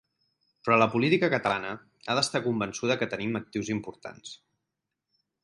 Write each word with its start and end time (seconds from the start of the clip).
Però 0.67 0.77
la 0.81 0.87
política 0.93 1.29
catalana 1.33 1.73
ha 1.75 2.15
d’estar 2.21 2.41
convençuda 2.47 2.97
que 3.03 3.09
tenim 3.13 3.41
actius 3.41 3.71
importants. 3.77 4.35